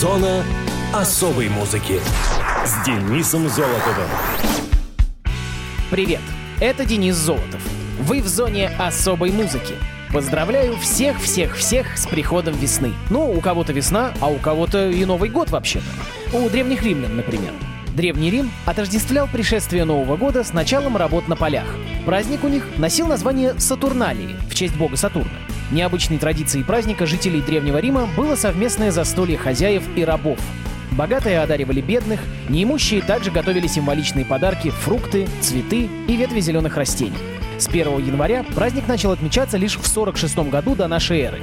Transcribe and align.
Зона 0.00 0.44
особой 0.92 1.48
музыки 1.48 2.00
с 2.66 2.84
Денисом 2.84 3.48
Золотовым. 3.48 4.10
Привет, 5.90 6.20
это 6.60 6.84
Денис 6.84 7.14
Золотов. 7.14 7.62
Вы 8.00 8.20
в 8.20 8.28
зоне 8.28 8.68
особой 8.78 9.30
музыки. 9.30 9.72
Поздравляю 10.12 10.76
всех-всех-всех 10.76 11.96
с 11.96 12.06
приходом 12.06 12.54
весны. 12.56 12.92
Ну, 13.08 13.32
у 13.32 13.40
кого-то 13.40 13.72
весна, 13.72 14.12
а 14.20 14.26
у 14.26 14.36
кого-то 14.36 14.90
и 14.90 15.02
Новый 15.06 15.30
год 15.30 15.48
вообще-то. 15.48 16.36
У 16.36 16.50
древних 16.50 16.82
римлян, 16.82 17.16
например. 17.16 17.54
Древний 17.94 18.30
Рим 18.30 18.50
отождествлял 18.66 19.26
пришествие 19.26 19.86
Нового 19.86 20.18
года 20.18 20.44
с 20.44 20.52
началом 20.52 20.98
работ 20.98 21.26
на 21.26 21.36
полях. 21.36 21.74
Праздник 22.04 22.44
у 22.44 22.48
них 22.48 22.66
носил 22.76 23.06
название 23.06 23.58
Сатурналии 23.58 24.36
в 24.50 24.54
честь 24.54 24.76
бога 24.76 24.98
Сатурна. 24.98 25.38
Необычной 25.70 26.18
традицией 26.18 26.64
праздника 26.64 27.06
жителей 27.06 27.42
Древнего 27.42 27.78
Рима 27.78 28.08
было 28.16 28.36
совместное 28.36 28.92
застолье 28.92 29.36
хозяев 29.36 29.82
и 29.96 30.04
рабов. 30.04 30.38
Богатые 30.92 31.40
одаривали 31.40 31.80
бедных, 31.80 32.20
неимущие 32.48 33.02
также 33.02 33.30
готовили 33.30 33.66
символичные 33.66 34.24
подарки, 34.24 34.70
фрукты, 34.70 35.26
цветы 35.40 35.88
и 36.08 36.16
ветви 36.16 36.40
зеленых 36.40 36.76
растений. 36.76 37.18
С 37.58 37.68
1 37.68 37.98
января 37.98 38.44
праздник 38.54 38.86
начал 38.86 39.10
отмечаться 39.10 39.56
лишь 39.56 39.76
в 39.76 39.86
46 39.86 40.38
году 40.50 40.74
до 40.74 40.86
нашей 40.88 41.20
эры. 41.20 41.40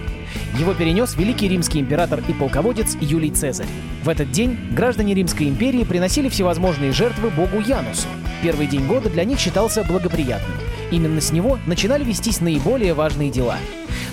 Его 0.58 0.74
перенес 0.74 1.16
великий 1.16 1.50
римский 1.50 1.80
император 1.80 2.22
и 2.28 2.34
полководец 2.34 2.96
Юлий 3.02 3.32
Цезарь. 3.32 3.68
В 4.04 4.10
этот 4.10 4.32
день 4.32 4.58
граждане 4.72 5.16
Римской 5.16 5.50
империи 5.50 5.84
приносили 5.84 6.30
всевозможные 6.30 6.92
жертвы 6.92 7.30
богу 7.30 7.60
Янусу. 7.60 8.08
Первый 8.42 8.68
день 8.68 8.86
года 8.86 9.10
для 9.10 9.24
них 9.24 9.40
считался 9.40 9.84
благоприятным. 9.84 10.63
Именно 10.94 11.22
с 11.22 11.32
него 11.32 11.58
начинали 11.66 12.04
вестись 12.04 12.40
наиболее 12.40 12.94
важные 12.94 13.32
дела. 13.32 13.58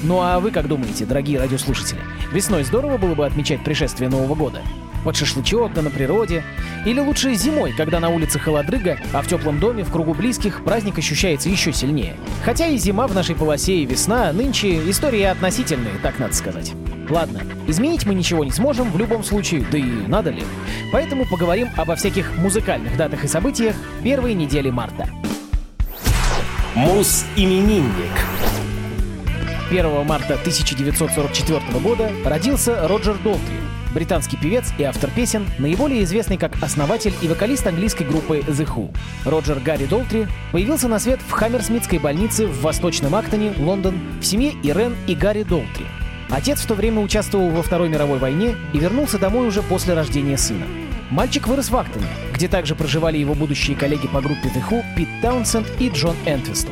Ну 0.02 0.22
а 0.22 0.40
вы 0.40 0.50
как 0.50 0.66
думаете, 0.66 1.04
дорогие 1.04 1.38
радиослушатели? 1.38 2.00
Весной 2.32 2.64
здорово 2.64 2.96
было 2.96 3.14
бы 3.14 3.26
отмечать 3.26 3.62
пришествие 3.62 4.08
Нового 4.08 4.34
года? 4.34 4.62
Под 5.04 5.14
шашлычок, 5.14 5.74
да 5.74 5.82
на 5.82 5.90
природе. 5.90 6.42
Или 6.87 6.98
лучше 7.00 7.34
зимой, 7.34 7.74
когда 7.76 8.00
на 8.00 8.09
улице 8.09 8.38
холодрыга, 8.38 8.96
а 9.12 9.20
в 9.20 9.26
теплом 9.26 9.60
доме, 9.60 9.84
в 9.84 9.92
кругу 9.92 10.14
близких, 10.14 10.64
праздник 10.64 10.96
ощущается 10.96 11.50
еще 11.50 11.70
сильнее. 11.70 12.16
Хотя 12.46 12.66
и 12.66 12.78
зима 12.78 13.06
в 13.06 13.15
нашей 13.15 13.34
полосе, 13.34 13.76
и 13.76 13.84
весна, 13.84 14.32
нынче 14.32 14.88
истории 14.88 15.22
относительные, 15.22 15.98
так 16.02 16.18
надо 16.18 16.32
сказать. 16.32 16.72
Ладно, 17.10 17.42
изменить 17.66 18.06
мы 18.06 18.15
ничего 18.15 18.42
не 18.42 18.52
сможем 18.52 18.90
в 18.90 18.96
любом 18.96 19.22
случае, 19.22 19.66
да 19.70 19.76
и 19.76 19.84
надо 19.84 20.30
ли. 20.30 20.44
Поэтому 20.92 21.26
поговорим 21.26 21.68
обо 21.76 21.94
всяких 21.94 22.38
музыкальных 22.38 22.96
датах 22.96 23.22
и 23.24 23.28
событиях 23.28 23.76
первой 24.02 24.32
недели 24.32 24.70
марта. 24.70 25.10
Мус-именинник. 26.76 27.85
1 29.71 30.07
марта 30.07 30.35
1944 30.35 31.60
года 31.80 32.12
родился 32.24 32.87
Роджер 32.87 33.16
Долтри, 33.24 33.57
британский 33.93 34.37
певец 34.37 34.73
и 34.79 34.85
автор 34.85 35.10
песен, 35.10 35.46
наиболее 35.59 36.04
известный 36.04 36.38
как 36.38 36.62
основатель 36.62 37.12
и 37.23 37.27
вокалист 37.27 37.66
английской 37.66 38.04
группы 38.04 38.38
The 38.38 38.66
Who. 38.66 38.95
Роджер 39.24 39.59
Гарри 39.59 39.87
Долтри 39.87 40.29
появился 40.52 40.87
на 40.87 41.01
свет 41.01 41.18
в 41.27 41.32
Хаммерсмитской 41.32 41.99
больнице 41.99 42.46
в 42.46 42.62
Восточном 42.62 43.16
Актоне, 43.16 43.52
Лондон, 43.59 43.99
в 44.21 44.24
семье 44.24 44.52
Ирен 44.62 44.95
и 45.09 45.16
Гарри 45.16 45.43
Долтри. 45.43 45.87
Отец 46.30 46.60
в 46.60 46.66
то 46.66 46.74
время 46.74 47.01
участвовал 47.01 47.51
во 47.51 47.65
Второй 47.65 47.88
мировой 47.88 48.21
войне 48.21 48.55
и 48.73 48.79
вернулся 48.79 49.18
домой 49.18 49.49
уже 49.49 49.62
после 49.62 49.95
рождения 49.95 50.38
сына. 50.38 50.66
Мальчик 51.10 51.48
вырос 51.48 51.70
в 51.70 51.76
Актоне, 51.76 52.06
где 52.32 52.46
также 52.46 52.76
проживали 52.76 53.18
его 53.18 53.34
будущие 53.34 53.76
коллеги 53.76 54.06
по 54.06 54.20
группе 54.20 54.48
The 54.54 54.62
Who 54.70 54.84
Пит 54.96 55.08
Таунсенд 55.20 55.66
и 55.80 55.88
Джон 55.88 56.14
Энтвистл. 56.24 56.70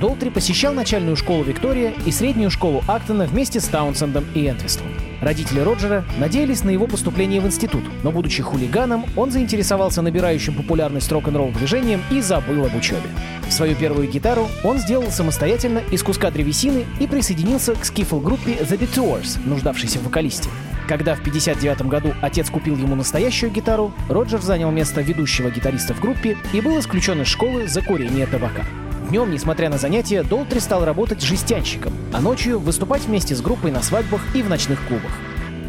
Долтри 0.00 0.30
посещал 0.30 0.74
начальную 0.74 1.16
школу 1.16 1.44
Виктория 1.44 1.92
и 2.04 2.10
среднюю 2.10 2.50
школу 2.50 2.82
Актона 2.88 3.26
вместе 3.26 3.60
с 3.60 3.64
Таунсендом 3.66 4.24
и 4.34 4.48
Энтвистлом. 4.48 4.88
Родители 5.20 5.60
Роджера 5.60 6.04
надеялись 6.18 6.64
на 6.64 6.70
его 6.70 6.88
поступление 6.88 7.40
в 7.40 7.46
институт, 7.46 7.84
но, 8.02 8.10
будучи 8.10 8.42
хулиганом, 8.42 9.04
он 9.16 9.30
заинтересовался 9.30 10.02
набирающим 10.02 10.54
популярность 10.54 11.10
рок-н-ролл 11.12 11.50
движением 11.50 12.02
и 12.10 12.20
забыл 12.20 12.64
об 12.64 12.74
учебе. 12.74 13.08
Свою 13.48 13.76
первую 13.76 14.08
гитару 14.08 14.48
он 14.64 14.78
сделал 14.78 15.10
самостоятельно 15.10 15.82
из 15.92 16.02
куска 16.02 16.32
древесины 16.32 16.84
и 16.98 17.06
присоединился 17.06 17.74
к 17.74 17.84
скифл-группе 17.84 18.54
The 18.54 18.78
Detours, 18.78 19.38
нуждавшейся 19.44 20.00
в 20.00 20.04
вокалисте. 20.04 20.48
Когда 20.88 21.14
в 21.14 21.20
1959 21.20 21.82
году 21.90 22.14
отец 22.22 22.48
купил 22.48 22.74
ему 22.74 22.94
настоящую 22.94 23.52
гитару, 23.52 23.92
Роджер 24.08 24.40
занял 24.40 24.70
место 24.70 25.02
ведущего 25.02 25.50
гитариста 25.50 25.92
в 25.92 26.00
группе 26.00 26.38
и 26.54 26.62
был 26.62 26.80
исключен 26.80 27.20
из 27.20 27.26
школы 27.26 27.68
за 27.68 27.82
курение 27.82 28.26
табака. 28.26 28.64
Днем, 29.10 29.30
несмотря 29.30 29.68
на 29.68 29.76
занятия, 29.76 30.22
Долтри 30.22 30.60
стал 30.60 30.86
работать 30.86 31.22
жестянщиком, 31.22 31.92
а 32.14 32.22
ночью 32.22 32.58
выступать 32.58 33.04
вместе 33.04 33.34
с 33.34 33.42
группой 33.42 33.70
на 33.70 33.82
свадьбах 33.82 34.22
и 34.34 34.40
в 34.42 34.48
ночных 34.48 34.80
клубах. 34.88 35.12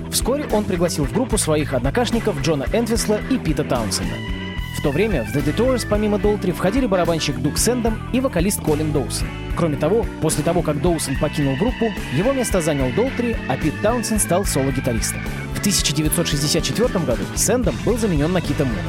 Вскоре 0.10 0.46
он 0.54 0.64
пригласил 0.64 1.04
в 1.04 1.12
группу 1.12 1.38
своих 1.38 1.74
однокашников 1.74 2.42
Джона 2.42 2.66
Энтвисла 2.72 3.20
и 3.30 3.38
Пита 3.38 3.66
Таунсенда. 3.66 4.39
В 4.80 4.82
то 4.82 4.92
время 4.92 5.26
в 5.26 5.36
The 5.36 5.44
Detours 5.44 5.86
помимо 5.90 6.18
Долтри 6.18 6.54
входили 6.54 6.86
барабанщик 6.86 7.38
Дук 7.40 7.58
Сэндом 7.58 8.00
и 8.14 8.22
вокалист 8.22 8.62
Колин 8.62 8.94
Доусон. 8.94 9.28
Кроме 9.58 9.76
того, 9.76 10.06
после 10.22 10.42
того, 10.42 10.62
как 10.62 10.82
Доусон 10.82 11.18
покинул 11.20 11.58
группу, 11.58 11.92
его 12.14 12.32
место 12.32 12.62
занял 12.62 12.90
Долтри, 12.96 13.36
а 13.50 13.58
Пит 13.58 13.74
Таунсен 13.82 14.20
стал 14.20 14.46
соло-гитаристом. 14.46 15.20
В 15.54 15.60
1964 15.60 16.98
году 17.04 17.24
Сэндом 17.36 17.76
был 17.86 17.98
заменен 17.98 18.32
на 18.32 18.40
Кита 18.40 18.64
Муна. 18.64 18.80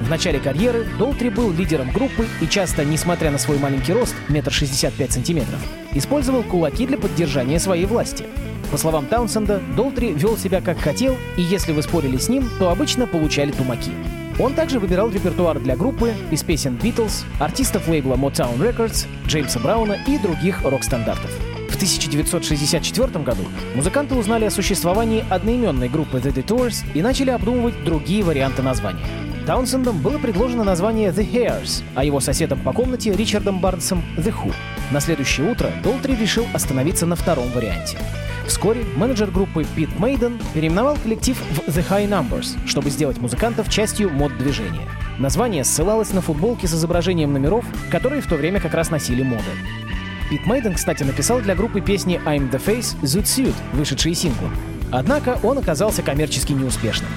В 0.00 0.10
начале 0.10 0.40
карьеры 0.40 0.84
Долтри 0.98 1.28
был 1.28 1.52
лидером 1.52 1.92
группы 1.92 2.26
и 2.40 2.48
часто, 2.48 2.84
несмотря 2.84 3.30
на 3.30 3.38
свой 3.38 3.58
маленький 3.58 3.92
рост, 3.92 4.16
метр 4.28 4.50
шестьдесят 4.50 4.94
пять 4.94 5.12
сантиметров, 5.12 5.60
использовал 5.92 6.42
кулаки 6.42 6.88
для 6.88 6.98
поддержания 6.98 7.60
своей 7.60 7.86
власти. 7.86 8.24
По 8.72 8.76
словам 8.76 9.06
Таунсенда, 9.06 9.62
Долтри 9.76 10.12
вел 10.12 10.36
себя 10.36 10.60
как 10.60 10.80
хотел, 10.80 11.16
и 11.36 11.42
если 11.42 11.70
вы 11.70 11.82
спорили 11.82 12.16
с 12.16 12.28
ним, 12.28 12.50
то 12.58 12.70
обычно 12.70 13.06
получали 13.06 13.52
тумаки. 13.52 13.92
Он 14.40 14.54
также 14.54 14.78
выбирал 14.78 15.10
репертуар 15.10 15.58
для 15.58 15.76
группы 15.76 16.14
из 16.30 16.42
песен 16.42 16.78
Beatles, 16.82 17.24
артистов 17.38 17.86
лейбла 17.88 18.14
Motown 18.14 18.58
Records, 18.58 19.06
Джеймса 19.26 19.60
Брауна 19.60 19.98
и 20.06 20.16
других 20.16 20.62
рок-стандартов. 20.64 21.30
В 21.68 21.76
1964 21.76 23.22
году 23.22 23.42
музыканты 23.74 24.14
узнали 24.14 24.46
о 24.46 24.50
существовании 24.50 25.24
одноименной 25.28 25.90
группы 25.90 26.18
The 26.18 26.32
Detours 26.32 26.84
и 26.94 27.02
начали 27.02 27.30
обдумывать 27.30 27.84
другие 27.84 28.24
варианты 28.24 28.62
названия. 28.62 29.04
Таунсендом 29.46 30.00
было 30.00 30.16
предложено 30.16 30.64
название 30.64 31.10
The 31.10 31.30
Hairs, 31.30 31.82
а 31.94 32.04
его 32.04 32.20
соседом 32.20 32.60
по 32.60 32.72
комнате 32.72 33.12
Ричардом 33.12 33.60
Барнсом 33.60 34.02
The 34.16 34.32
Who. 34.32 34.54
На 34.90 35.00
следующее 35.00 35.50
утро 35.50 35.70
Долтри 35.82 36.14
решил 36.16 36.46
остановиться 36.54 37.04
на 37.04 37.14
втором 37.14 37.50
варианте. 37.50 37.98
Вскоре 38.46 38.84
менеджер 38.96 39.30
группы 39.30 39.64
Пит 39.76 39.98
Мейден 39.98 40.38
переименовал 40.54 40.96
коллектив 40.96 41.36
в 41.38 41.68
The 41.68 41.86
High 41.88 42.08
Numbers, 42.08 42.56
чтобы 42.66 42.90
сделать 42.90 43.18
музыкантов 43.18 43.68
частью 43.68 44.10
мод-движения. 44.10 44.88
Название 45.18 45.64
ссылалось 45.64 46.12
на 46.12 46.20
футболки 46.20 46.66
с 46.66 46.74
изображением 46.74 47.32
номеров, 47.32 47.64
которые 47.90 48.22
в 48.22 48.26
то 48.26 48.36
время 48.36 48.60
как 48.60 48.74
раз 48.74 48.90
носили 48.90 49.22
моды. 49.22 49.42
Пит 50.30 50.46
Мейден, 50.46 50.74
кстати, 50.74 51.02
написал 51.02 51.40
для 51.40 51.54
группы 51.54 51.80
песни 51.80 52.20
I'm 52.24 52.50
the 52.50 52.62
Face, 52.64 52.96
Zoot 53.02 53.24
Suit, 53.24 53.54
вышедшие 53.72 54.14
синглом. 54.14 54.52
Однако 54.92 55.38
он 55.42 55.58
оказался 55.58 56.02
коммерчески 56.02 56.52
неуспешным. 56.52 57.10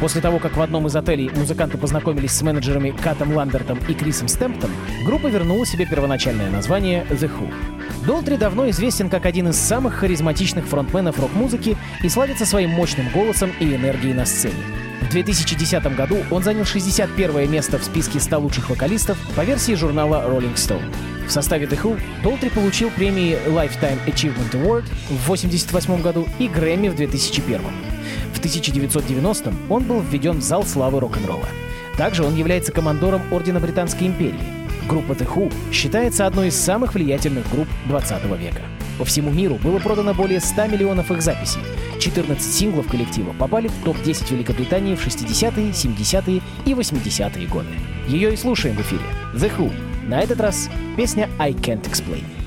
После 0.00 0.20
того, 0.20 0.38
как 0.38 0.56
в 0.56 0.60
одном 0.60 0.88
из 0.88 0.96
отелей 0.96 1.30
музыканты 1.30 1.78
познакомились 1.78 2.32
с 2.32 2.42
менеджерами 2.42 2.90
Катом 2.90 3.34
Ламбертом 3.34 3.78
и 3.88 3.94
Крисом 3.94 4.26
Стэмптом, 4.26 4.70
группа 5.06 5.28
вернула 5.28 5.64
себе 5.64 5.86
первоначальное 5.86 6.50
название 6.50 7.06
The 7.08 7.30
Who. 7.30 7.52
Долтри 8.06 8.36
давно 8.36 8.68
известен 8.70 9.08
как 9.08 9.26
один 9.26 9.48
из 9.48 9.56
самых 9.56 9.94
харизматичных 9.94 10.66
фронтменов 10.66 11.20
рок-музыки 11.20 11.76
и 12.02 12.08
славится 12.08 12.44
своим 12.44 12.70
мощным 12.70 13.08
голосом 13.10 13.52
и 13.60 13.76
энергией 13.76 14.12
на 14.12 14.26
сцене. 14.26 14.54
В 15.02 15.10
2010 15.10 15.96
году 15.96 16.18
он 16.30 16.42
занял 16.42 16.64
61 16.64 17.50
место 17.50 17.78
в 17.78 17.84
списке 17.84 18.18
100 18.18 18.40
лучших 18.40 18.70
вокалистов 18.70 19.18
по 19.36 19.42
версии 19.44 19.74
журнала 19.74 20.24
Rolling 20.26 20.54
Stone. 20.54 20.92
В 21.28 21.30
составе 21.30 21.66
The 21.66 21.80
Who 21.80 22.00
Долтри 22.24 22.48
получил 22.48 22.90
премии 22.90 23.38
Lifetime 23.46 24.04
Achievement 24.06 24.50
Award 24.52 24.84
в 25.08 25.30
1988 25.30 26.02
году 26.02 26.26
и 26.40 26.48
Грэмми 26.48 26.88
в 26.88 26.96
2001. 26.96 27.60
В 28.34 28.40
1990-м 28.40 29.70
он 29.70 29.84
был 29.84 30.00
введен 30.00 30.38
в 30.38 30.42
зал 30.42 30.64
славы 30.64 30.98
рок-н-ролла. 30.98 31.48
Также 31.96 32.24
он 32.24 32.34
является 32.34 32.72
командором 32.72 33.22
Ордена 33.30 33.60
Британской 33.60 34.08
империи. 34.08 34.61
Группа 34.92 35.12
The 35.12 35.26
Who 35.26 35.50
считается 35.72 36.26
одной 36.26 36.48
из 36.48 36.54
самых 36.54 36.92
влиятельных 36.92 37.50
групп 37.50 37.66
20 37.88 38.24
века. 38.38 38.60
По 38.98 39.06
всему 39.06 39.30
миру 39.30 39.54
было 39.54 39.78
продано 39.78 40.12
более 40.12 40.38
100 40.38 40.66
миллионов 40.66 41.10
их 41.10 41.22
записей. 41.22 41.62
14 41.98 42.42
синглов 42.42 42.88
коллектива 42.88 43.32
попали 43.32 43.68
в 43.68 43.84
топ-10 43.84 44.34
Великобритании 44.34 44.94
в 44.94 45.06
60-е, 45.06 45.70
70-е 45.70 46.42
и 46.66 46.72
80-е 46.74 47.46
годы. 47.46 47.68
Ее 48.06 48.34
и 48.34 48.36
слушаем 48.36 48.76
в 48.76 48.82
эфире. 48.82 49.04
The 49.32 49.50
Who. 49.56 49.72
На 50.06 50.20
этот 50.20 50.42
раз 50.42 50.68
песня 50.94 51.30
«I 51.38 51.52
Can't 51.52 51.90
Explain». 51.90 52.41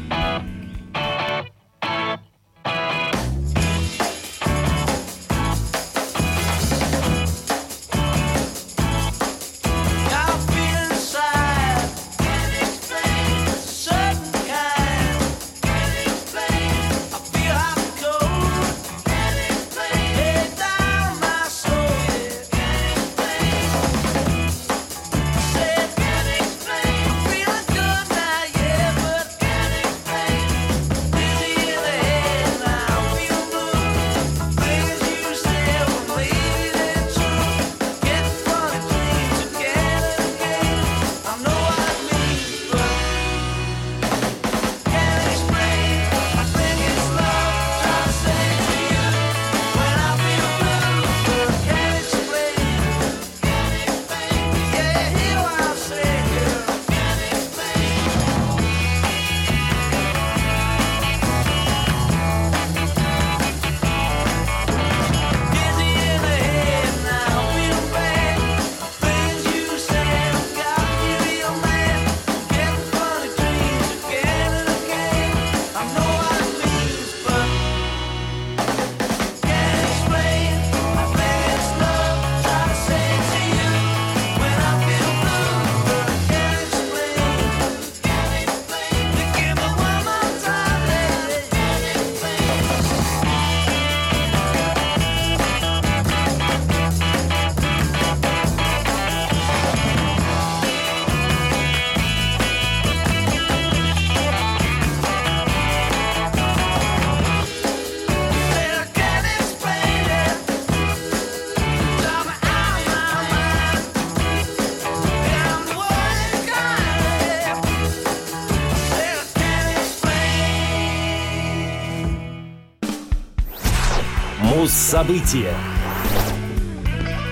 Муз-события. 124.66 125.54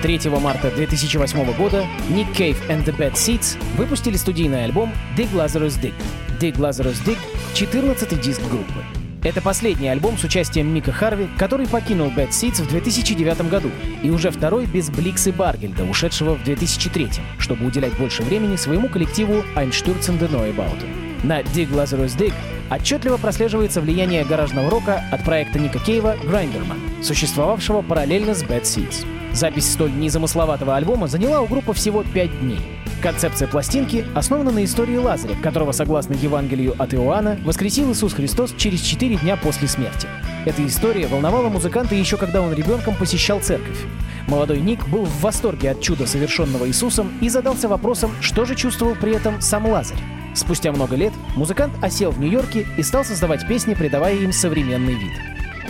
3 0.02 0.20
марта 0.40 0.70
2008 0.70 1.56
года 1.56 1.84
Nick 2.08 2.32
Cave 2.32 2.56
and 2.68 2.84
the 2.84 2.96
Bad 2.96 3.14
Seeds 3.14 3.58
выпустили 3.76 4.16
студийный 4.16 4.62
альбом 4.62 4.92
Dig 5.16 5.32
Lazarus 5.32 5.80
Dig. 5.82 5.94
Dig 6.38 6.56
Lazarus 6.58 7.04
Dig— 7.04 7.18
14-й 7.54 8.22
диск 8.22 8.40
группы. 8.42 8.84
Это 9.24 9.40
последний 9.40 9.88
альбом 9.88 10.16
с 10.16 10.22
участием 10.22 10.72
Мика 10.72 10.92
Харви, 10.92 11.28
который 11.36 11.66
покинул 11.66 12.06
Bad 12.10 12.28
Seeds 12.28 12.62
в 12.62 12.68
2009 12.68 13.50
году, 13.50 13.72
и 14.04 14.10
уже 14.10 14.30
второй 14.30 14.66
без 14.66 14.88
Бликс 14.90 15.26
Баргельда, 15.26 15.82
ушедшего 15.82 16.36
в 16.36 16.44
2003, 16.44 17.08
чтобы 17.40 17.66
уделять 17.66 17.98
больше 17.98 18.22
времени 18.22 18.54
своему 18.54 18.88
коллективу 18.88 19.42
Einstürzen 19.56 20.20
de 20.20 20.30
Neubauten. 20.30 21.24
На 21.24 21.40
Dig 21.40 21.68
Lazarus 21.72 22.16
Dig 22.16 22.32
отчетливо 22.70 23.16
прослеживается 23.16 23.80
влияние 23.80 24.24
гаражного 24.24 24.70
рока 24.70 25.02
от 25.10 25.24
проекта 25.24 25.58
Ника 25.58 25.78
Кейва 25.78 26.16
Grinderman, 26.24 27.02
существовавшего 27.02 27.82
параллельно 27.82 28.34
с 28.34 28.42
Bad 28.42 28.62
Seeds. 28.62 29.06
Запись 29.32 29.72
столь 29.72 29.92
незамысловатого 29.92 30.76
альбома 30.76 31.08
заняла 31.08 31.40
у 31.40 31.46
группы 31.46 31.72
всего 31.72 32.04
пять 32.04 32.38
дней. 32.40 32.60
Концепция 33.02 33.48
пластинки 33.48 34.04
основана 34.14 34.50
на 34.50 34.64
истории 34.64 34.96
Лазаря, 34.96 35.34
которого, 35.42 35.72
согласно 35.72 36.14
Евангелию 36.14 36.74
от 36.78 36.94
Иоанна, 36.94 37.38
воскресил 37.44 37.92
Иисус 37.92 38.14
Христос 38.14 38.54
через 38.56 38.80
четыре 38.80 39.16
дня 39.16 39.36
после 39.36 39.68
смерти. 39.68 40.06
Эта 40.46 40.64
история 40.66 41.06
волновала 41.06 41.48
музыканта 41.48 41.94
еще 41.94 42.16
когда 42.16 42.40
он 42.40 42.54
ребенком 42.54 42.94
посещал 42.94 43.40
церковь. 43.40 43.78
Молодой 44.26 44.60
Ник 44.60 44.88
был 44.88 45.04
в 45.04 45.20
восторге 45.20 45.72
от 45.72 45.80
чуда, 45.82 46.06
совершенного 46.06 46.66
Иисусом, 46.66 47.12
и 47.20 47.28
задался 47.28 47.68
вопросом, 47.68 48.10
что 48.20 48.44
же 48.44 48.54
чувствовал 48.54 48.94
при 48.94 49.14
этом 49.14 49.40
сам 49.40 49.66
Лазарь. 49.66 49.98
Спустя 50.34 50.72
много 50.72 50.96
лет 50.96 51.12
музыкант 51.36 51.74
осел 51.82 52.10
в 52.10 52.20
Нью-Йорке 52.20 52.66
и 52.76 52.82
стал 52.82 53.04
создавать 53.04 53.46
песни, 53.46 53.74
придавая 53.74 54.16
им 54.16 54.32
современный 54.32 54.94
вид. 54.94 55.12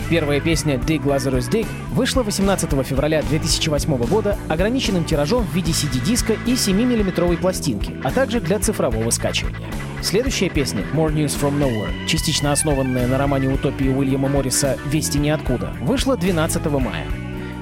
Первая 0.09 0.39
песня 0.39 0.75
«Dig 0.75 1.03
Lazarus 1.03 1.49
Dig» 1.49 1.65
вышла 1.91 2.21
18 2.21 2.69
февраля 2.85 3.23
2008 3.23 3.97
года 4.05 4.37
ограниченным 4.49 5.03
тиражом 5.03 5.43
в 5.43 5.55
виде 5.55 5.71
CD-диска 5.71 6.33
и 6.45 6.53
7-миллиметровой 6.53 7.37
пластинки, 7.37 7.95
а 8.03 8.11
также 8.11 8.39
для 8.39 8.59
цифрового 8.59 9.09
скачивания. 9.09 9.67
Следующая 10.03 10.49
песня 10.49 10.83
«More 10.93 11.11
News 11.11 11.39
From 11.39 11.57
Nowhere», 11.59 12.05
частично 12.07 12.51
основанная 12.51 13.07
на 13.07 13.17
романе 13.17 13.49
утопии 13.49 13.87
Уильяма 13.87 14.29
Морриса 14.29 14.77
«Вести 14.85 15.17
ниоткуда», 15.17 15.73
вышла 15.81 16.15
12 16.15 16.65
мая. 16.65 17.07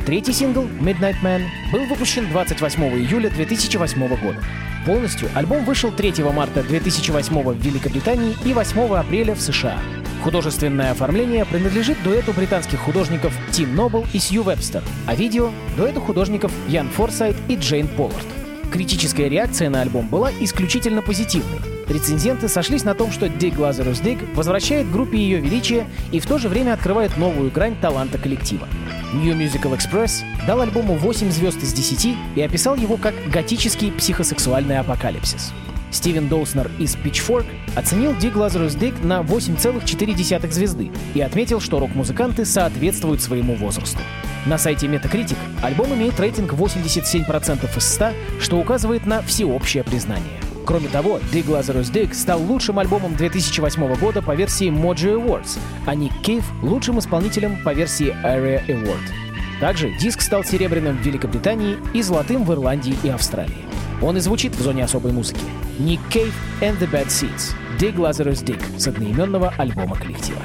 Третий 0.06 0.34
сингл 0.34 0.64
«Midnight 0.82 1.16
Man» 1.24 1.44
был 1.72 1.86
выпущен 1.86 2.28
28 2.30 2.84
июля 2.84 3.30
2008 3.30 4.08
года. 4.08 4.44
Полностью 4.86 5.30
альбом 5.34 5.64
вышел 5.64 5.92
3 5.92 6.24
марта 6.24 6.62
2008 6.62 7.42
в 7.42 7.58
Великобритании 7.58 8.36
и 8.44 8.54
8 8.54 8.96
апреля 8.96 9.34
в 9.34 9.40
США. 9.40 9.78
Художественное 10.24 10.92
оформление 10.92 11.46
принадлежит 11.46 11.98
дуэту 12.04 12.34
британских 12.34 12.80
художников 12.80 13.34
Тим 13.52 13.76
Нобл 13.76 14.06
и 14.14 14.20
Сью 14.20 14.44
Вебстер, 14.44 14.84
а 15.08 15.16
видео— 15.16 15.52
дуэту 15.78 16.02
художников 16.02 16.52
Ян 16.68 16.90
Форсайт 16.90 17.36
и 17.48 17.56
Джейн 17.56 17.88
Поллард. 17.88 18.26
Критическая 18.72 19.30
реакция 19.30 19.70
на 19.70 19.82
альбом 19.82 20.08
была 20.08 20.32
исключительно 20.42 21.02
позитивной. 21.02 21.60
Рецензенты 21.88 22.48
сошлись 22.50 22.84
на 22.84 22.94
том, 22.94 23.12
что 23.12 23.28
Dig 23.28 23.56
Lazarus 23.56 24.04
Dig 24.04 24.34
возвращает 24.34 24.92
группе 24.92 25.18
ее 25.18 25.40
величие 25.40 25.88
и 26.12 26.20
в 26.20 26.26
то 26.26 26.38
же 26.38 26.50
время 26.50 26.74
открывает 26.74 27.16
новую 27.18 27.52
грань 27.52 27.76
таланта 27.80 28.18
коллектива. 28.18 28.68
New 29.14 29.38
Musical 29.38 29.78
Express 29.78 30.24
дал 30.48 30.62
альбому 30.62 30.96
8 30.96 31.30
звезд 31.30 31.62
из 31.62 31.72
10 31.74 32.18
и 32.36 32.42
описал 32.42 32.76
его 32.76 32.98
как 32.98 33.14
готический 33.32 33.92
психосексуальный 33.92 34.80
апокалипсис. 34.80 35.54
Стивен 35.92 36.28
Доуснер 36.28 36.72
из 36.80 36.96
Pitchfork 36.96 37.46
оценил 37.76 38.14
Dig 38.14 38.34
Lazarus 38.34 38.78
Dig 38.78 39.06
на 39.06 39.22
8,4 39.22 40.52
звезды 40.52 40.92
и 41.14 41.22
отметил, 41.22 41.60
что 41.60 41.80
рок-музыканты 41.80 42.46
соответствуют 42.46 43.22
своему 43.22 43.56
возрасту. 43.56 44.00
На 44.48 44.58
сайте 44.58 44.88
Metacritic 44.88 45.38
альбом 45.62 45.94
имеет 45.94 46.20
рейтинг 46.20 46.54
87% 46.54 47.78
из 47.78 47.94
100, 47.94 48.10
что 48.42 48.58
указывает 48.58 49.06
на 49.06 49.22
всеобщее 49.22 49.84
признание. 49.84 50.43
Кроме 50.66 50.88
того, 50.88 51.20
Dig 51.32 51.46
Lazarus 51.46 51.92
Dig 51.92 52.14
стал 52.14 52.42
лучшим 52.42 52.80
альбомом 52.80 53.16
2008 53.16 53.96
года 53.96 54.22
по 54.22 54.34
версии 54.34 54.70
Mojo 54.70 55.18
Awards, 55.18 55.60
а 55.86 55.96
Ник 55.96 56.14
Кейв— 56.24 56.46
лучшим 56.62 57.00
исполнителем 57.00 57.62
по 57.64 57.74
версии 57.74 58.16
Area 58.24 58.66
Award. 58.68 59.24
Также 59.60 59.92
диск 59.98 60.22
стал 60.22 60.44
серебряным 60.44 60.98
в 60.98 61.06
Великобритании 61.06 61.78
и 61.94 62.02
золотым 62.02 62.44
в 62.44 62.52
Ирландии 62.54 62.98
и 63.04 63.10
Австралии. 63.10 63.66
Он 64.02 64.18
и 64.18 64.20
звучит 64.20 64.56
в 64.56 64.62
зоне 64.62 64.84
особой 64.84 65.12
музыки. 65.12 65.44
Nick 65.80 66.00
Cave 66.12 66.34
and 66.62 66.78
the 66.80 66.90
Bad 66.90 67.08
Seeds. 67.08 67.56
Dig 67.80 67.96
Lazarus 67.96 68.44
Dig 68.44 68.62
с 68.78 68.88
одноименного 68.88 69.54
альбома 69.58 69.96
коллектива. 69.96 70.42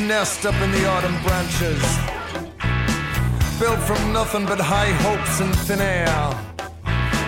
Nest 0.00 0.46
up 0.46 0.54
in 0.62 0.70
the 0.70 0.88
autumn 0.88 1.16
branches. 1.22 1.82
Built 3.58 3.78
from 3.80 4.12
nothing 4.12 4.46
but 4.46 4.60
high 4.60 4.92
hopes 5.02 5.40
and 5.40 5.54
thin 5.66 5.80
air. 5.80 6.08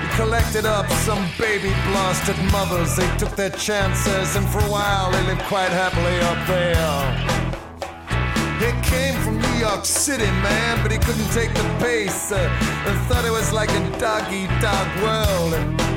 He 0.03 0.17
collected 0.17 0.65
up 0.65 0.89
some 1.07 1.27
baby 1.39 1.71
blasted 1.91 2.37
mothers. 2.53 2.97
They 2.97 3.09
took 3.17 3.35
their 3.35 3.51
chances, 3.51 4.37
and 4.37 4.47
for 4.49 4.59
a 4.59 4.71
while 4.71 5.11
they 5.11 5.23
lived 5.27 5.43
quite 5.43 5.71
happily 5.71 6.19
up 6.31 6.41
there. 6.47 7.41
He 8.61 8.71
came 8.89 9.15
from 9.23 9.41
New 9.41 9.59
York 9.59 9.85
City, 9.85 10.31
man, 10.43 10.83
but 10.83 10.93
he 10.93 10.99
couldn't 10.99 11.31
take 11.33 11.53
the 11.55 11.65
pace 11.81 12.31
uh, 12.31 12.37
and 12.87 12.99
thought 13.09 13.25
it 13.25 13.33
was 13.33 13.53
like 13.53 13.71
a 13.71 13.99
dog 13.99 14.31
eat 14.33 14.51
dog 14.61 14.87
world. 15.03 15.90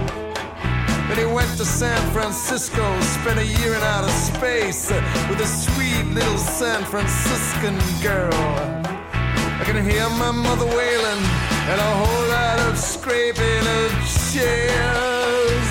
Then 1.14 1.28
he 1.28 1.32
went 1.32 1.56
to 1.60 1.66
San 1.66 2.02
Francisco, 2.12 3.00
spent 3.02 3.38
a 3.38 3.46
year 3.46 3.76
in 3.76 3.84
outer 3.84 4.10
space 4.10 4.90
with 5.30 5.40
a 5.42 5.46
sweet 5.46 6.06
little 6.12 6.40
San 6.40 6.84
Franciscan 6.86 7.78
girl. 8.02 8.34
I 8.34 9.62
can 9.64 9.88
hear 9.88 10.10
my 10.10 10.32
mother 10.32 10.66
wailing 10.66 11.24
and 11.70 11.80
a 11.80 11.92
whole 12.02 12.28
lot 12.30 12.60
of 12.68 12.80
scraping 12.80 13.66
of 13.78 13.92
chairs. 14.34 15.70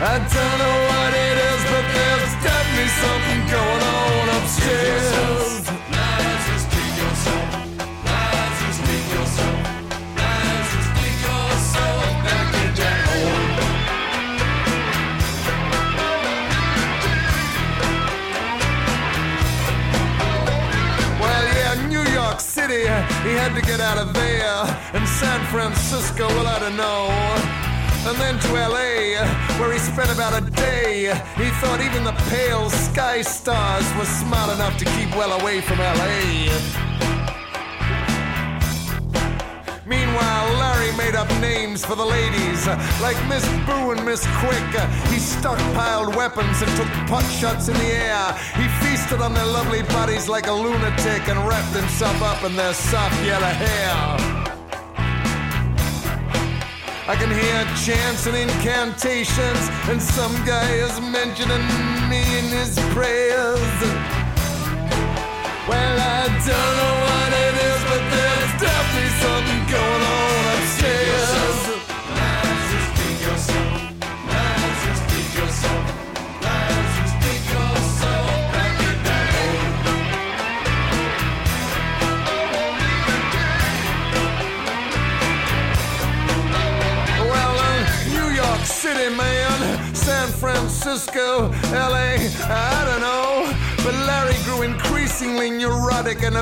I 0.00 0.16
don't 0.16 0.56
know 0.62 0.76
what 0.88 1.12
it 1.12 1.36
is, 1.52 1.60
but 1.72 1.84
there's 1.92 2.34
definitely 2.40 2.88
something 3.04 3.40
going 3.52 3.82
on 3.84 4.28
upstairs. 4.40 5.43
He 23.24 23.32
had 23.32 23.54
to 23.54 23.62
get 23.62 23.80
out 23.80 23.98
of 23.98 24.12
there. 24.12 24.56
And 24.92 25.08
San 25.08 25.40
Francisco, 25.46 26.28
well, 26.28 26.46
I 26.46 26.58
don't 26.58 26.76
know. 26.76 27.08
And 28.06 28.16
then 28.20 28.38
to 28.38 28.48
LA, 28.52 29.24
where 29.58 29.72
he 29.72 29.78
spent 29.78 30.12
about 30.12 30.36
a 30.36 30.50
day. 30.50 31.08
He 31.36 31.48
thought 31.60 31.80
even 31.80 32.04
the 32.04 32.16
pale 32.28 32.68
sky 32.68 33.22
stars 33.22 33.86
were 33.96 34.04
smart 34.04 34.52
enough 34.54 34.76
to 34.78 34.84
keep 34.84 35.10
well 35.16 35.32
away 35.40 35.62
from 35.62 35.78
LA. 35.78 36.52
Meanwhile, 39.86 40.63
Larry 40.84 40.96
made 40.96 41.14
up 41.14 41.28
names 41.40 41.84
for 41.84 41.94
the 41.94 42.04
ladies, 42.04 42.66
like 43.00 43.16
Miss 43.28 43.46
Boo 43.64 43.92
and 43.92 44.04
Miss 44.04 44.26
Quick. 44.40 44.70
He 45.08 45.16
stockpiled 45.16 46.14
weapons 46.14 46.60
and 46.60 46.70
took 46.76 46.88
pot 47.08 47.24
shots 47.24 47.68
in 47.68 47.74
the 47.74 47.86
air. 47.86 48.32
He 48.54 48.68
feasted 48.84 49.20
on 49.20 49.32
their 49.32 49.46
lovely 49.46 49.82
bodies 49.82 50.28
like 50.28 50.46
a 50.46 50.52
lunatic 50.52 51.28
and 51.28 51.38
wrapped 51.48 51.74
himself 51.74 52.20
up 52.22 52.44
in 52.44 52.54
their 52.56 52.74
soft 52.74 53.14
yellow 53.24 53.46
hair. 53.46 53.94
I 57.06 57.16
can 57.16 57.30
hear 57.30 57.64
chants 57.84 58.26
and 58.26 58.36
incantations, 58.36 59.68
and 59.88 60.02
some 60.02 60.34
guy 60.44 60.70
is 60.72 61.00
mentioning 61.00 61.66
me 62.10 62.20
in 62.38 62.46
his 62.46 62.78
prayers. 62.92 63.80
Well, 65.66 65.98
I 66.00 66.28
don't 66.46 66.76
know 66.76 67.03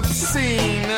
obscene. 0.02 0.90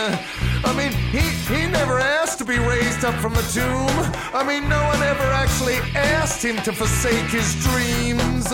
I 0.65 0.73
mean, 0.77 0.93
he, 1.13 1.25
he 1.53 1.67
never 1.67 1.99
asked 1.99 2.39
to 2.39 2.45
be 2.45 2.59
raised 2.59 3.05
up 3.05 3.15
from 3.21 3.35
the 3.35 3.47
tomb. 3.53 3.97
I 4.33 4.43
mean, 4.47 4.69
no 4.69 4.83
one 4.85 5.03
ever 5.03 5.29
actually 5.45 5.79
asked 5.95 6.43
him 6.43 6.57
to 6.63 6.73
forsake 6.73 7.29
his 7.31 7.55
dreams. 7.67 8.47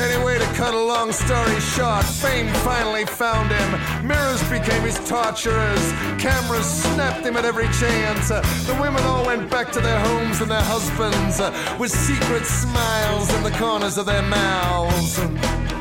Anyway, 0.00 0.38
to 0.38 0.46
cut 0.56 0.74
a 0.74 0.84
long 0.94 1.12
story 1.12 1.60
short, 1.60 2.04
fame 2.04 2.48
finally 2.64 3.04
found 3.04 3.50
him. 3.52 4.06
Mirrors 4.06 4.42
became 4.50 4.82
his 4.82 4.98
torturers. 5.08 5.92
Cameras 6.18 6.66
snapped 6.66 7.24
him 7.24 7.36
at 7.36 7.44
every 7.44 7.68
chance. 7.80 8.28
the 8.28 8.76
women 8.80 9.02
all 9.04 9.26
went 9.26 9.50
back 9.50 9.70
to 9.72 9.80
their 9.80 10.00
homes 10.00 10.40
and 10.40 10.50
their 10.50 10.64
husbands 10.64 11.38
with 11.78 11.90
secret 11.90 12.44
smiles 12.46 13.32
in 13.34 13.42
the 13.42 13.52
corners 13.52 13.98
of 13.98 14.06
their 14.06 14.22
mouths. 14.22 15.71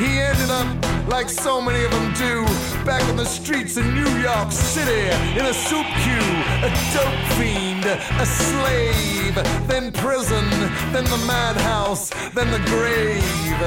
He 0.00 0.18
ended 0.18 0.48
up, 0.48 0.66
like 1.08 1.28
so 1.28 1.60
many 1.60 1.84
of 1.84 1.90
them 1.90 2.14
do, 2.14 2.44
back 2.86 3.06
in 3.10 3.16
the 3.18 3.26
streets 3.26 3.76
of 3.76 3.84
New 3.84 4.08
York 4.18 4.50
City, 4.50 5.10
in 5.38 5.44
a 5.44 5.52
soup 5.52 5.84
queue, 6.02 6.32
a 6.64 6.70
dope 6.94 7.22
fiend, 7.36 7.84
a 7.84 8.24
slave, 8.24 9.34
then 9.68 9.92
prison, 9.92 10.48
then 10.94 11.04
the 11.04 11.22
madhouse, 11.26 12.08
then 12.34 12.50
the 12.50 12.62
grave. 12.70 13.60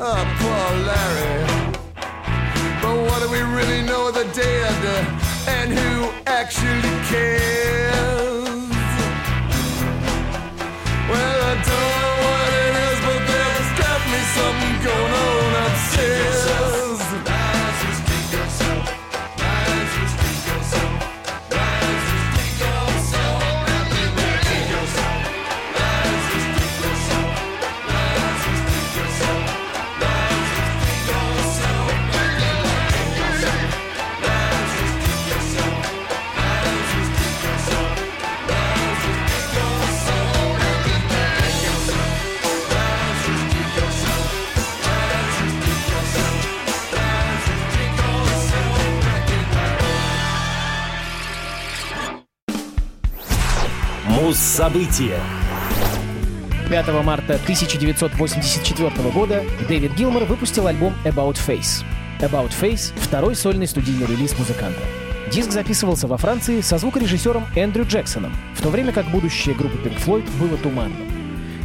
Oh, 0.00 0.22
poor 0.38 0.68
Larry. 0.86 1.44
But 2.80 2.94
what 3.08 3.18
do 3.22 3.28
we 3.28 3.40
really 3.40 3.82
know 3.82 4.06
of 4.10 4.14
the 4.14 4.26
dead? 4.32 4.80
And 5.48 5.72
who 5.72 6.12
actually 6.26 6.94
cares? 7.10 8.48
Well, 11.10 11.37
Муз-события. 54.20 55.20
5 56.68 56.88
марта 57.04 57.34
1984 57.34 58.90
года 59.14 59.44
Дэвид 59.68 59.94
Гилмор 59.94 60.24
выпустил 60.24 60.66
альбом 60.66 60.92
About 61.04 61.38
Face. 61.46 61.84
About 62.18 62.50
Face— 62.50 62.92
второй 62.96 63.36
сольный 63.36 63.68
студийный 63.68 64.06
релиз 64.06 64.36
музыканта. 64.36 64.80
Диск 65.30 65.52
записывался 65.52 66.08
во 66.08 66.16
Франции 66.16 66.62
со 66.62 66.78
звукорежиссером 66.78 67.46
Эндрю 67.54 67.86
Джексоном, 67.86 68.34
в 68.56 68.62
то 68.62 68.70
время 68.70 68.90
как 68.90 69.08
будущее 69.08 69.54
группы 69.54 69.78
Pink 69.88 70.04
Floyd 70.04 70.28
было 70.40 70.56
туманным. 70.58 70.98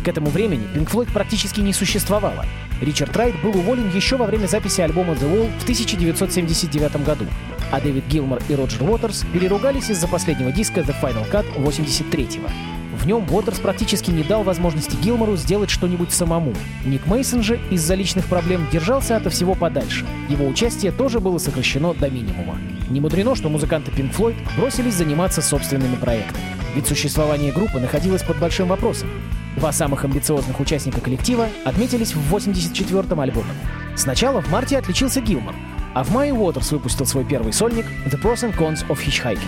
К 0.05 0.09
этому 0.09 0.29
времени 0.29 0.67
Pink 0.75 0.91
Floyd 0.91 1.11
практически 1.11 1.59
не 1.59 1.73
существовало. 1.73 2.45
Ричард 2.81 3.17
Райт 3.17 3.33
был 3.41 3.57
уволен 3.57 3.89
еще 3.89 4.15
во 4.15 4.27
время 4.27 4.45
записи 4.45 4.81
альбома 4.81 5.13
The 5.13 5.27
Wall 5.27 5.49
в 5.59 5.63
1979 5.63 7.03
году, 7.03 7.25
а 7.73 7.81
Дэвид 7.81 8.05
Гилмор 8.07 8.39
и 8.49 8.53
Роджер 8.53 8.83
Уотерс 8.83 9.25
переругались 9.33 9.89
из-за 9.89 10.07
последнего 10.07 10.51
диска 10.51 10.81
The 10.81 10.93
Final 11.01 11.27
Cut 11.31 11.45
83-го. 11.57 12.47
В 12.95 13.07
нем 13.07 13.25
Уотерс 13.27 13.57
практически 13.57 14.11
не 14.11 14.21
дал 14.21 14.43
возможности 14.43 14.95
Гилмору 14.95 15.35
сделать 15.37 15.71
что-нибудь 15.71 16.11
самому. 16.11 16.53
Ник 16.85 17.07
Мейсон 17.07 17.41
же 17.41 17.59
из-за 17.71 17.95
личных 17.95 18.27
проблем 18.27 18.67
держался 18.71 19.17
ото 19.17 19.31
всего 19.31 19.55
подальше. 19.55 20.05
Его 20.29 20.47
участие 20.47 20.91
тоже 20.91 21.19
было 21.19 21.39
сокращено 21.39 21.95
до 21.95 22.11
минимума. 22.11 22.59
Не 22.91 23.01
мудрено, 23.01 23.33
что 23.33 23.49
музыканты 23.49 23.89
Pink 23.89 24.15
Floyd 24.15 24.35
бросились 24.55 24.93
заниматься 24.93 25.41
собственными 25.41 25.95
проектами. 25.95 26.45
Ведь 26.75 26.85
существование 26.85 27.51
группы 27.51 27.79
находилось 27.79 28.21
под 28.21 28.37
большим 28.37 28.67
вопросом. 28.67 29.09
Два 29.57 29.71
самых 29.71 30.05
амбициозных 30.05 30.59
участника 30.59 31.01
коллектива 31.01 31.47
отметились 31.65 32.13
в 32.13 32.35
84-м 32.35 33.19
альбоме. 33.19 33.49
Сначала 33.95 34.41
в 34.41 34.51
марте 34.51 34.77
отличился 34.77 35.21
Гилмор, 35.21 35.55
а 35.93 36.03
в 36.03 36.11
мае 36.11 36.33
Уотерс 36.33 36.71
выпустил 36.71 37.05
свой 37.05 37.23
первый 37.23 37.53
сольник 37.53 37.85
«The 38.05 38.21
Pros 38.21 38.43
and 38.43 38.57
Cons 38.57 38.85
of 38.87 38.99
Hitchhiking». 39.05 39.39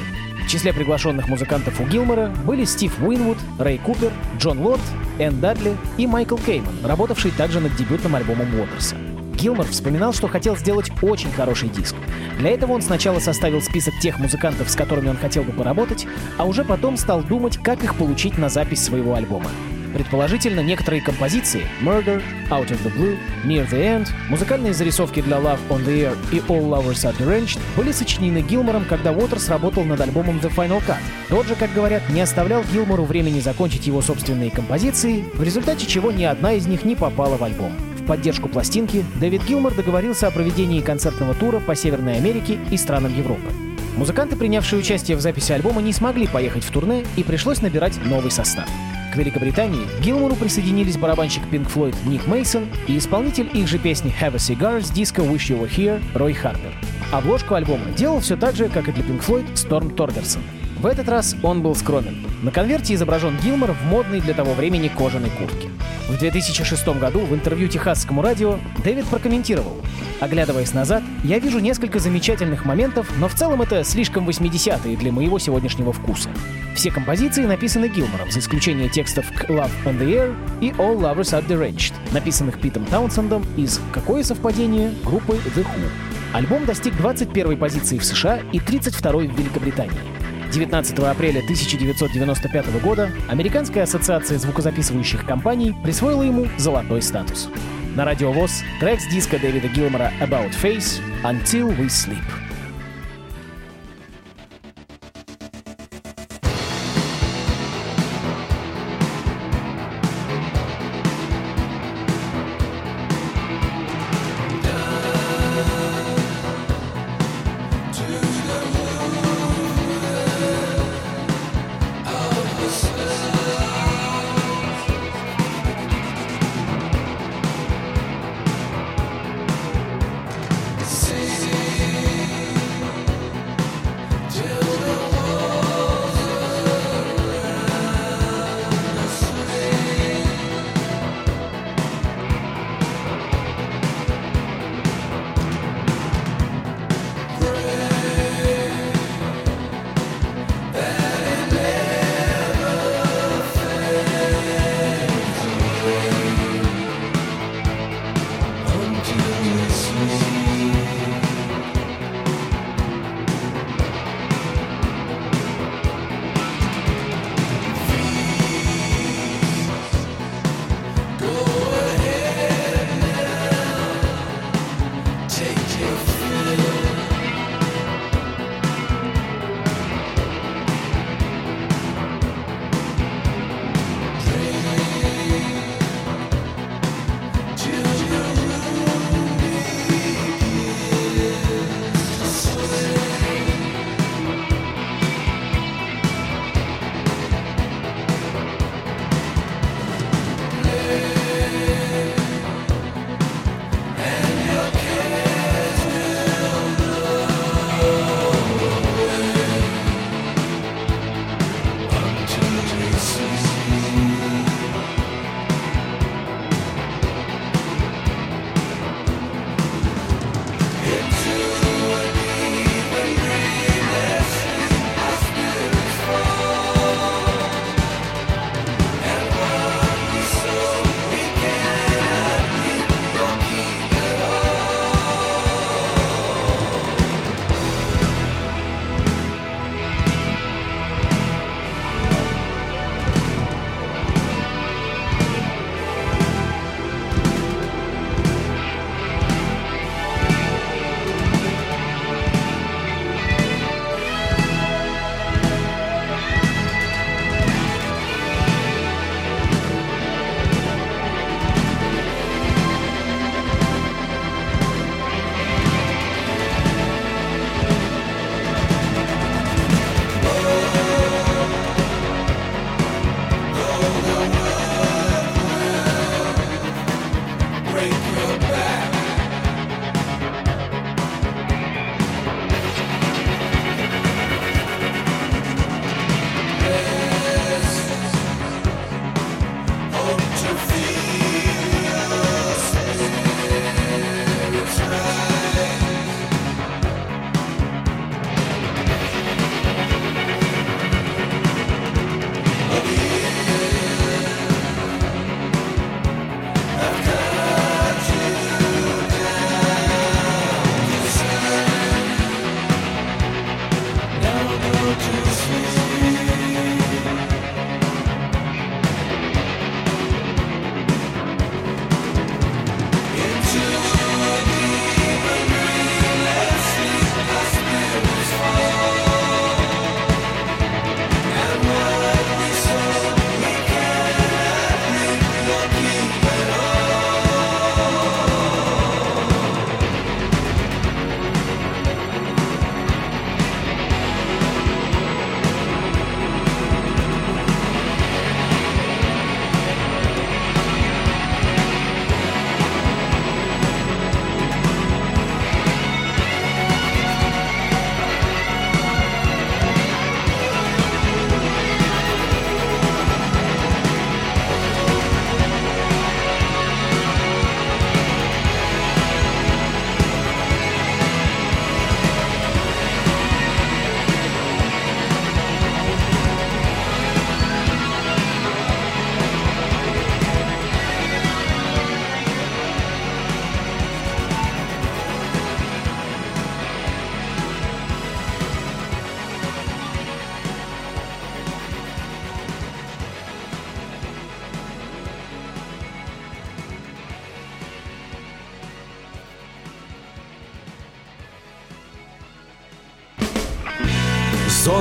В 0.45 0.47
числе 0.47 0.73
приглашенных 0.73 1.27
музыкантов 1.27 1.79
у 1.81 1.85
Гилмора 1.85 2.31
были 2.45 2.65
Стив 2.65 2.93
Уинвуд, 3.01 3.37
Рэй 3.57 3.79
Купер, 3.79 4.11
Джон 4.37 4.59
Лорд, 4.59 4.81
Энн 5.17 5.39
Дадли 5.39 5.75
и 5.97 6.05
Майкл 6.05 6.37
Кейман, 6.37 6.73
работавший 6.83 7.31
также 7.31 7.59
над 7.59 7.75
дебютным 7.75 8.15
альбомом 8.15 8.53
Уотерса. 8.59 8.95
Гилмор 9.33 9.65
вспоминал, 9.65 10.13
что 10.13 10.27
хотел 10.27 10.55
сделать 10.55 10.91
очень 11.01 11.31
хороший 11.31 11.69
диск. 11.69 11.95
Для 12.37 12.51
этого 12.51 12.73
он 12.73 12.81
сначала 12.81 13.19
составил 13.19 13.61
список 13.61 13.93
тех 13.99 14.19
музыкантов, 14.19 14.69
с 14.69 14.75
которыми 14.75 15.09
он 15.09 15.17
хотел 15.17 15.43
бы 15.43 15.51
поработать, 15.51 16.05
а 16.37 16.45
уже 16.45 16.63
потом 16.63 16.95
стал 16.95 17.23
думать, 17.23 17.57
как 17.57 17.83
их 17.83 17.95
получить 17.95 18.37
на 18.37 18.49
запись 18.49 18.83
своего 18.83 19.15
альбома. 19.15 19.49
Предположительно, 19.95 20.59
некоторые 20.59 21.01
композиции 21.01 21.65
Murder, 21.81 22.21
Out 22.49 22.67
of 22.67 22.83
the 22.83 22.93
Blue, 22.93 23.17
Near 23.45 23.65
the 23.69 23.79
End, 23.79 24.09
музыкальные 24.27 24.73
зарисовки 24.73 25.21
для 25.21 25.37
Love 25.37 25.59
on 25.69 25.85
the 25.85 26.11
Air 26.11 26.17
и 26.33 26.39
All 26.49 26.67
Lovers 26.67 27.05
Are 27.05 27.17
Deranged 27.17 27.57
были 27.77 27.93
сочинены 27.93 28.41
Гилмором, 28.41 28.83
когда 28.83 29.13
Уотерс 29.13 29.47
работал 29.47 29.85
над 29.85 30.01
альбомом 30.01 30.41
The 30.43 30.53
Final 30.53 30.85
Cut. 30.85 30.97
Тот 31.29 31.47
же, 31.47 31.55
как 31.55 31.71
говорят, 31.71 32.09
не 32.09 32.19
оставлял 32.19 32.65
Гилмору 32.73 33.05
времени 33.05 33.39
закончить 33.39 33.87
его 33.87 34.01
собственные 34.01 34.51
композиции, 34.51 35.23
в 35.33 35.41
результате 35.41 35.85
чего 35.85 36.11
ни 36.11 36.25
одна 36.25 36.51
из 36.51 36.67
них 36.67 36.83
не 36.83 36.97
попала 36.97 37.37
в 37.37 37.43
альбом. 37.45 37.71
В 37.97 38.05
поддержку 38.05 38.49
пластинки 38.49 39.05
Дэвид 39.21 39.45
Гилмор 39.45 39.73
договорился 39.75 40.27
о 40.27 40.31
проведении 40.31 40.81
концертного 40.81 41.33
тура 41.35 41.61
по 41.61 41.73
Северной 41.73 42.17
Америке 42.17 42.59
и 42.69 42.75
странам 42.75 43.17
Европы. 43.17 43.47
Музыканты, 43.95 44.35
принявшие 44.35 44.77
участие 44.77 45.15
в 45.15 45.21
записи 45.21 45.53
альбома, 45.53 45.81
не 45.81 45.93
смогли 45.93 46.27
поехать 46.27 46.65
в 46.65 46.71
турне 46.71 47.05
и 47.15 47.23
пришлось 47.23 47.61
набирать 47.61 47.97
новый 48.03 48.29
состав. 48.29 48.67
К 49.15 49.17
Великобритании 49.17 49.85
к 49.85 50.01
Гилмору 50.01 50.35
присоединились 50.35 50.97
барабанщик 50.97 51.41
Pink 51.49 51.73
Floyd 51.73 51.95
Ник 52.05 52.27
Мейсон 52.27 52.67
и 52.85 52.97
исполнитель 52.97 53.49
их 53.53 53.65
же 53.65 53.79
песни 53.79 54.13
Have 54.19 54.33
a 54.33 54.35
Cigar 54.35 54.81
с 54.81 54.91
диска 54.91 55.21
Wish 55.21 55.49
You 55.49 55.61
Were 55.61 55.73
Here 55.73 56.03
Рой 56.13 56.33
Харпер. 56.33 56.73
Обложку 57.13 57.53
альбома 57.53 57.85
делал 57.95 58.19
все 58.19 58.35
так 58.35 58.57
же, 58.57 58.67
как 58.67 58.89
и 58.89 58.91
для 58.91 59.05
Pink 59.05 59.25
Floyd, 59.25 59.45
Сторм 59.55 59.91
Торгерсон. 59.91 60.41
В 60.79 60.85
этот 60.85 61.07
раз 61.07 61.33
он 61.43 61.61
был 61.61 61.75
скромен. 61.75 62.27
На 62.43 62.51
конверте 62.51 62.93
изображен 62.93 63.37
Гилмор 63.41 63.71
в 63.71 63.85
модной 63.85 64.19
для 64.19 64.33
того 64.33 64.53
времени 64.53 64.89
кожаной 64.89 65.29
куртке. 65.29 65.69
В 66.07 66.17
2006 66.17 66.87
году 66.99 67.21
в 67.21 67.33
интервью 67.33 67.67
Техасскому 67.67 68.21
радио 68.21 68.59
Дэвид 68.83 69.05
прокомментировал 69.07 69.75
Оглядываясь 70.19 70.73
назад, 70.73 71.03
я 71.23 71.39
вижу 71.39 71.59
несколько 71.59 71.99
замечательных 71.99 72.63
моментов, 72.63 73.11
но 73.17 73.27
в 73.27 73.33
целом 73.33 73.61
это 73.61 73.83
слишком 73.83 74.29
80-е 74.29 74.95
для 74.95 75.11
моего 75.11 75.39
сегодняшнего 75.39 75.91
вкуса. 75.91 76.29
Все 76.73 76.91
композиции 76.91 77.45
написаны 77.45 77.89
Гилмором, 77.89 78.31
за 78.31 78.39
исключением 78.39 78.89
текстов 78.89 79.25
к 79.31 79.49
Love 79.49 79.71
on 79.85 79.99
the 79.99 80.07
Air 80.07 80.35
и 80.61 80.69
All 80.71 80.97
Lovers 80.97 81.33
Are 81.33 81.45
Deranged, 81.45 81.93
написанных 82.13 82.59
Питом 82.59 82.85
Таунсендом 82.85 83.45
из 83.57 83.81
«Какое 83.91 84.23
совпадение» 84.23 84.93
группы 85.03 85.33
The 85.33 85.63
Who. 85.63 85.89
Альбом 86.33 86.65
достиг 86.65 86.93
21-й 86.95 87.57
позиции 87.57 87.97
в 87.97 88.05
США 88.05 88.39
и 88.51 88.59
32-й 88.59 89.27
в 89.27 89.37
Великобритании. 89.37 90.24
19 90.55 90.99
апреля 90.99 91.39
1995 91.39 92.81
года 92.81 93.11
Американская 93.27 93.83
ассоциация 93.83 94.37
звукозаписывающих 94.37 95.25
компаний 95.25 95.75
присвоила 95.83 96.23
ему 96.23 96.47
золотой 96.57 97.01
статус. 97.01 97.49
На 97.93 98.05
радио 98.05 98.31
ВОЗ 98.31 98.63
трек 98.79 99.01
с 99.01 99.07
диска 99.07 99.37
Дэвида 99.37 99.67
Гилмора 99.67 100.13
About 100.21 100.51
Face 100.63 101.01
Until 101.23 101.77
We 101.77 101.87
Sleep. 101.87 102.44